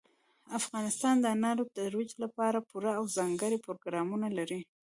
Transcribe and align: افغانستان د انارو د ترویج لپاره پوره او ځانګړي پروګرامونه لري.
افغانستان 0.59 1.15
د 1.19 1.25
انارو 1.35 1.63
د 1.67 1.73
ترویج 1.77 2.11
لپاره 2.23 2.65
پوره 2.69 2.91
او 2.99 3.03
ځانګړي 3.17 3.57
پروګرامونه 3.65 4.27
لري. 4.37 4.61